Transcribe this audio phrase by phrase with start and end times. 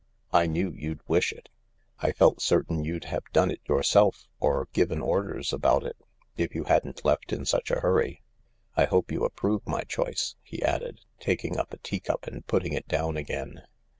[0.33, 1.49] I knew you'd wish it.
[1.99, 5.95] I felt certain you'd have done it yourself, or given orders about it,
[6.35, 8.23] if you hadn't left in such a hurry.
[8.75, 12.73] I hope you approve my choice," he added, taking up a tea <cup and putting
[12.73, 13.61] it down again.